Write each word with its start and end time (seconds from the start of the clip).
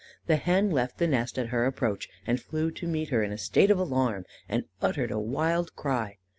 The 0.25 0.37
hen 0.37 0.71
left 0.71 0.97
the 0.97 1.05
nest 1.05 1.37
at 1.37 1.49
her 1.49 1.67
approach, 1.67 2.09
and 2.25 2.41
flew 2.41 2.71
to 2.71 2.87
meet 2.87 3.09
her 3.09 3.21
in 3.21 3.31
a 3.31 3.37
state 3.37 3.69
of 3.69 3.77
alarm, 3.77 4.25
and 4.49 4.65
uttered 4.81 5.11
a 5.11 5.19
wild 5.19 5.75
cry. 5.75 6.17